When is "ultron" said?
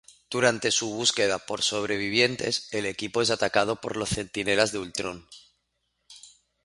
4.79-5.27